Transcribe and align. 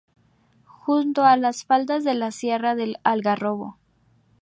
Junto 0.65 1.25
a 1.25 1.37
las 1.37 1.63
faldas 1.63 2.03
de 2.03 2.15
la 2.15 2.31
Sierra 2.31 2.73
del 2.73 2.97
Algarrobo. 3.03 3.77